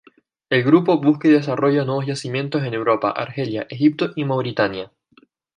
[0.49, 4.91] El Grupo busca y desarrolla nuevos yacimientos en Europa, Argelia, Egipto y Mauritania.